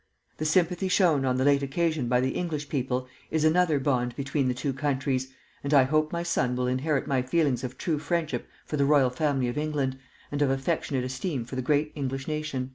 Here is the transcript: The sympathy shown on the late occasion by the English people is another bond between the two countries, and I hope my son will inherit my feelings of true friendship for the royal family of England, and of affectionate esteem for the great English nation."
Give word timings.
The 0.37 0.45
sympathy 0.45 0.87
shown 0.87 1.25
on 1.25 1.37
the 1.37 1.45
late 1.45 1.61
occasion 1.61 2.07
by 2.07 2.21
the 2.21 2.31
English 2.31 2.69
people 2.69 3.07
is 3.29 3.43
another 3.45 3.77
bond 3.79 4.15
between 4.15 4.47
the 4.47 4.55
two 4.55 4.73
countries, 4.73 5.31
and 5.63 5.75
I 5.75 5.83
hope 5.83 6.11
my 6.11 6.23
son 6.23 6.55
will 6.55 6.65
inherit 6.65 7.05
my 7.05 7.21
feelings 7.21 7.63
of 7.63 7.77
true 7.77 7.99
friendship 7.99 8.47
for 8.65 8.77
the 8.77 8.85
royal 8.85 9.11
family 9.11 9.47
of 9.47 9.59
England, 9.59 9.99
and 10.31 10.41
of 10.41 10.49
affectionate 10.49 11.03
esteem 11.03 11.45
for 11.45 11.55
the 11.55 11.61
great 11.61 11.91
English 11.93 12.27
nation." 12.27 12.69